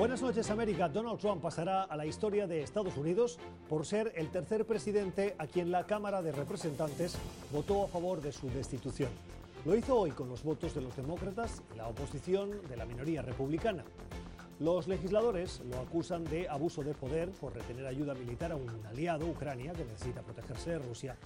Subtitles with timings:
[0.00, 0.88] Buenas noches América.
[0.88, 5.46] Donald Trump pasará a la historia de Estados Unidos por ser el tercer presidente a
[5.46, 7.18] quien la Cámara de Representantes
[7.52, 9.10] votó a favor de su destitución.
[9.66, 13.20] Lo hizo hoy con los votos de los demócratas y la oposición de la minoría
[13.20, 13.84] republicana.
[14.58, 19.26] Los legisladores lo acusan de abuso de poder por retener ayuda militar a un aliado,
[19.26, 21.18] Ucrania, que necesita protegerse de Rusia,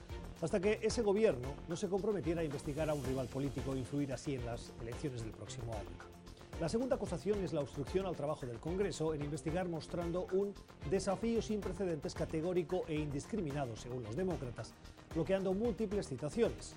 [0.43, 4.13] hasta que ese gobierno no se comprometiera a investigar a un rival político e influir
[4.13, 6.24] así en las elecciones del próximo año.
[6.61, 10.55] La segunda acusación es la obstrucción al trabajo del Congreso en investigar mostrando un
[10.89, 14.73] desafío sin precedentes categórico e indiscriminado, según los demócratas,
[15.13, 16.77] bloqueando múltiples citaciones.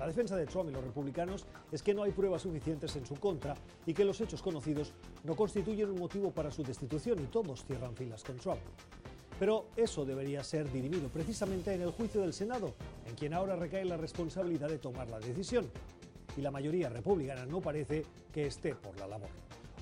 [0.00, 3.14] La defensa de Trump y los republicanos es que no hay pruebas suficientes en su
[3.14, 3.54] contra
[3.86, 7.94] y que los hechos conocidos no constituyen un motivo para su destitución y todos cierran
[7.94, 8.60] filas con Trump.
[9.38, 12.74] Pero eso debería ser dirimido precisamente en el juicio del Senado,
[13.06, 15.70] en quien ahora recae la responsabilidad de tomar la decisión.
[16.36, 19.28] Y la mayoría republicana no parece que esté por la labor.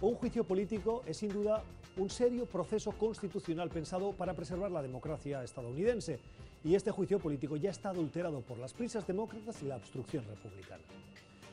[0.01, 1.63] Un juicio político es sin duda
[1.97, 6.19] un serio proceso constitucional pensado para preservar la democracia estadounidense.
[6.65, 10.83] Y este juicio político ya está adulterado por las prisas demócratas y la obstrucción republicana.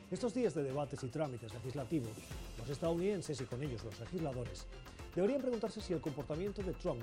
[0.09, 2.11] Estos días de debates y trámites legislativos,
[2.57, 4.66] los estadounidenses y con ellos los legisladores
[5.13, 7.02] deberían preguntarse si el comportamiento de Trump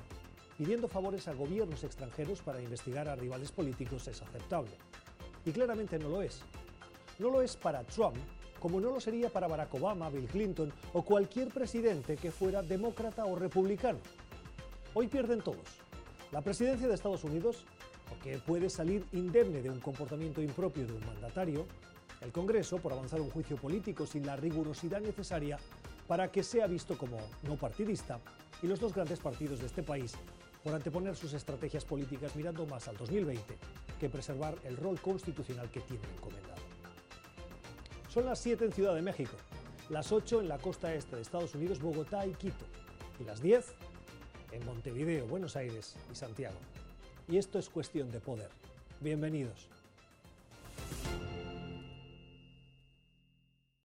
[0.56, 4.70] pidiendo favores a gobiernos extranjeros para investigar a rivales políticos es aceptable.
[5.44, 6.40] Y claramente no lo es.
[7.18, 8.16] No lo es para Trump
[8.64, 13.26] como no lo sería para Barack Obama, Bill Clinton o cualquier presidente que fuera demócrata
[13.26, 13.98] o republicano.
[14.94, 15.66] Hoy pierden todos.
[16.32, 17.66] La presidencia de Estados Unidos,
[18.08, 21.66] porque puede salir indemne de un comportamiento impropio de un mandatario,
[22.22, 25.58] el Congreso por avanzar un juicio político sin la rigurosidad necesaria
[26.08, 28.18] para que sea visto como no partidista,
[28.62, 30.14] y los dos grandes partidos de este país
[30.62, 33.58] por anteponer sus estrategias políticas mirando más al 2020
[34.00, 36.73] que preservar el rol constitucional que tienen encomendado.
[38.14, 39.32] Son las 7 en Ciudad de México,
[39.90, 42.64] las 8 en la costa este de Estados Unidos, Bogotá y Quito,
[43.18, 43.74] y las 10
[44.52, 46.54] en Montevideo, Buenos Aires y Santiago.
[47.26, 48.50] Y esto es cuestión de poder.
[49.00, 49.68] Bienvenidos.